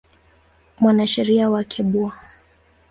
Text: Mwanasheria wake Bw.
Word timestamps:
Mwanasheria 0.79 1.45
wake 1.53 1.81
Bw. 1.89 1.95